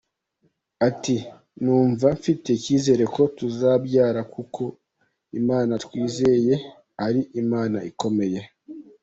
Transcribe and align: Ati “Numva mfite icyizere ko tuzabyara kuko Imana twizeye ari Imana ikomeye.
Ati 0.87 1.15
“Numva 1.63 2.07
mfite 2.17 2.47
icyizere 2.57 3.03
ko 3.15 3.21
tuzabyara 3.37 4.21
kuko 4.33 4.61
Imana 5.39 5.73
twizeye 5.85 6.53
ari 7.05 7.21
Imana 7.41 7.77
ikomeye. 7.91 8.39